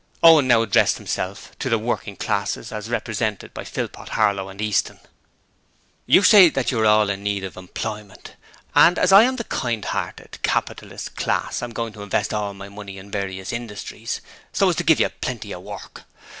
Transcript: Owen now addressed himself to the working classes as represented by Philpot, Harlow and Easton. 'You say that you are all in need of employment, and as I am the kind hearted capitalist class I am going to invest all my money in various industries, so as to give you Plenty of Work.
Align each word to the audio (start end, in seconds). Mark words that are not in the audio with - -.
Owen 0.23 0.47
now 0.47 0.63
addressed 0.63 0.97
himself 0.97 1.51
to 1.59 1.69
the 1.69 1.77
working 1.77 2.15
classes 2.15 2.71
as 2.71 2.89
represented 2.89 3.53
by 3.53 3.63
Philpot, 3.63 4.09
Harlow 4.09 4.49
and 4.49 4.59
Easton. 4.59 4.99
'You 6.07 6.23
say 6.23 6.49
that 6.49 6.71
you 6.71 6.79
are 6.79 6.87
all 6.87 7.11
in 7.11 7.21
need 7.21 7.43
of 7.43 7.55
employment, 7.55 8.35
and 8.73 8.97
as 8.97 9.11
I 9.11 9.21
am 9.21 9.35
the 9.35 9.43
kind 9.43 9.85
hearted 9.85 10.39
capitalist 10.41 11.15
class 11.17 11.61
I 11.61 11.67
am 11.67 11.71
going 11.71 11.93
to 11.93 12.01
invest 12.01 12.33
all 12.33 12.55
my 12.55 12.67
money 12.67 12.97
in 12.97 13.11
various 13.11 13.53
industries, 13.53 14.21
so 14.51 14.69
as 14.71 14.75
to 14.77 14.83
give 14.83 14.99
you 14.99 15.07
Plenty 15.07 15.51
of 15.53 15.61
Work. 15.61 16.01